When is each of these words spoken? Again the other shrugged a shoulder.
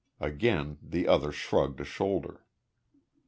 Again 0.19 0.79
the 0.81 1.07
other 1.07 1.31
shrugged 1.31 1.79
a 1.79 1.83
shoulder. 1.85 2.43